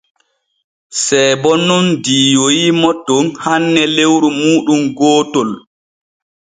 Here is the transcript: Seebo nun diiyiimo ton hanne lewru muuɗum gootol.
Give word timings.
Seebo 1.03 1.51
nun 1.67 1.87
diiyiimo 2.03 2.89
ton 3.05 3.25
hanne 3.43 3.83
lewru 3.95 4.29
muuɗum 4.41 4.81
gootol. 4.97 5.49